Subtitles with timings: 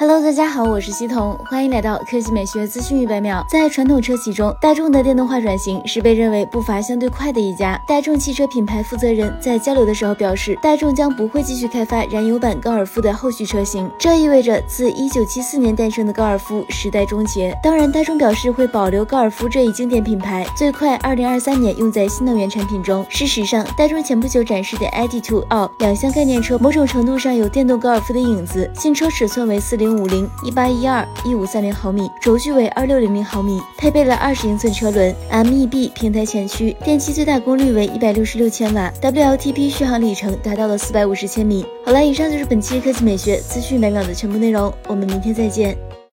[0.00, 3.44] Hello，大家好，我是西彤，欢迎来到科技美学资讯一百秒。
[3.46, 7.78] 在传统车企中，大众的电动化转型是被认为步伐相对快的一家。
[7.86, 17.54] 大众汽车品牌负责人在交流的时候表示，大众将不会继续开发燃油版高尔夫的后续车型，这意味着自1974年诞生的高尔夫时代终结。
[17.62, 23.04] 当然，大众表示会保留高尔夫这一经典品牌，最快2023年用在新能源产品中。
[23.10, 28.70] 事实上，大众前不久展示的 ID.2 All 两厢概念车，某种程度上有电动高尔夫的影子。
[28.74, 29.89] 新车尺寸为40。
[29.96, 41.64] 五零一八一二一五三零毫米，轴距为二六零零毫米，配备了二十英寸车轮，MEB 平台前驱，电机最大功率为一百六十六千瓦，WLTP 续航里程达到了四百五十千米。
[41.84, 45.76] 好了，以上就是本期科技美学资讯每秒的全部内容，我们明天再见。